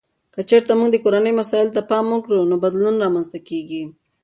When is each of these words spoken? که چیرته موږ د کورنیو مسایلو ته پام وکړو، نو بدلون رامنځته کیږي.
که 0.33 0.39
چیرته 0.49 0.73
موږ 0.79 0.89
د 0.91 0.97
کورنیو 1.03 1.37
مسایلو 1.41 1.75
ته 1.77 1.81
پام 1.89 2.05
وکړو، 2.11 2.49
نو 2.49 2.55
بدلون 2.63 2.95
رامنځته 3.03 3.37
کیږي. 3.47 3.83